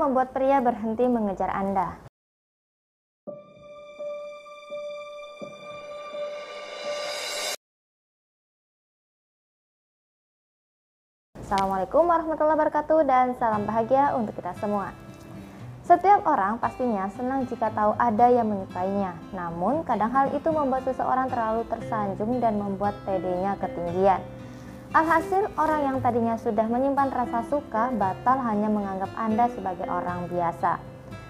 [0.00, 2.00] membuat pria berhenti mengejar Anda?
[11.36, 14.94] Assalamualaikum warahmatullahi wabarakatuh dan salam bahagia untuk kita semua.
[15.82, 19.18] Setiap orang pastinya senang jika tahu ada yang menyukainya.
[19.34, 24.22] Namun, kadang hal itu membuat seseorang terlalu tersanjung dan membuat pedenya ketinggian.
[24.90, 30.82] Alhasil, orang yang tadinya sudah menyimpan rasa suka batal hanya menganggap Anda sebagai orang biasa.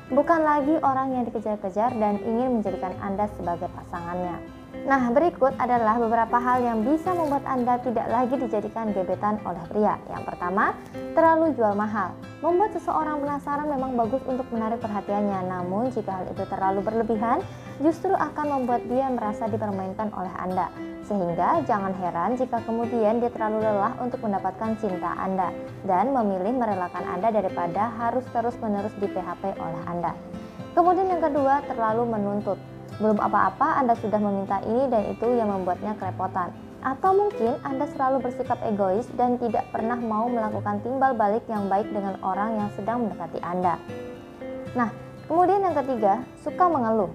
[0.08, 4.59] Bukan lagi orang yang dikejar-kejar dan ingin menjadikan Anda sebagai pasangannya.
[4.80, 10.00] Nah, berikut adalah beberapa hal yang bisa membuat Anda tidak lagi dijadikan gebetan oleh pria.
[10.08, 10.72] Yang pertama,
[11.12, 12.16] terlalu jual mahal.
[12.40, 17.44] Membuat seseorang penasaran memang bagus untuk menarik perhatiannya, namun jika hal itu terlalu berlebihan,
[17.84, 20.72] justru akan membuat dia merasa dipermainkan oleh Anda.
[21.04, 25.52] Sehingga jangan heran jika kemudian dia terlalu lelah untuk mendapatkan cinta Anda
[25.84, 30.16] dan memilih merelakan Anda daripada harus terus-menerus di PHP oleh Anda.
[30.72, 32.56] Kemudian yang kedua, terlalu menuntut.
[33.00, 36.52] Belum apa-apa Anda sudah meminta ini dan itu yang membuatnya kerepotan.
[36.84, 41.88] Atau mungkin Anda selalu bersikap egois dan tidak pernah mau melakukan timbal balik yang baik
[41.88, 43.80] dengan orang yang sedang mendekati Anda.
[44.76, 44.92] Nah,
[45.24, 47.12] kemudian yang ketiga, suka mengeluh.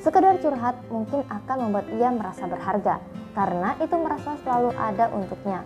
[0.00, 3.00] Sekedar curhat mungkin akan membuat ia merasa berharga
[3.36, 5.60] karena itu merasa selalu ada untuknya.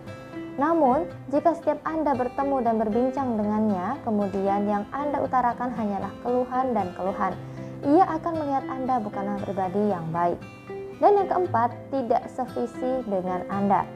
[0.59, 6.91] Namun, jika setiap Anda bertemu dan berbincang dengannya, kemudian yang Anda utarakan hanyalah keluhan dan
[6.99, 7.33] keluhan,
[7.85, 10.37] ia akan melihat Anda bukanlah pribadi yang baik.
[11.01, 13.89] Dan yang keempat, tidak sevisi dengan Anda.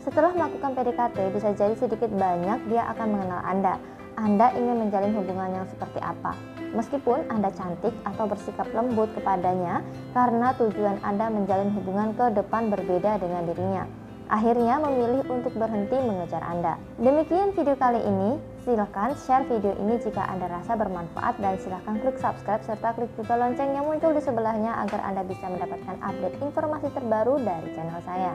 [0.00, 3.74] Setelah melakukan PDKT, bisa jadi sedikit banyak dia akan mengenal Anda.
[4.16, 6.32] Anda ingin menjalin hubungan yang seperti apa.
[6.72, 9.84] Meskipun Anda cantik atau bersikap lembut kepadanya,
[10.16, 16.42] karena tujuan Anda menjalin hubungan ke depan berbeda dengan dirinya akhirnya memilih untuk berhenti mengejar
[16.42, 16.78] Anda.
[16.98, 18.38] Demikian video kali ini.
[18.66, 23.38] Silahkan share video ini jika Anda rasa bermanfaat dan silahkan klik subscribe serta klik juga
[23.38, 28.34] lonceng yang muncul di sebelahnya agar Anda bisa mendapatkan update informasi terbaru dari channel saya.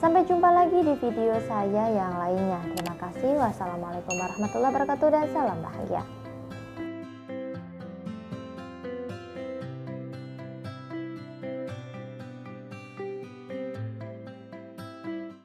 [0.00, 2.64] Sampai jumpa lagi di video saya yang lainnya.
[2.74, 3.38] Terima kasih.
[3.38, 6.21] Wassalamualaikum warahmatullahi wabarakatuh dan salam bahagia.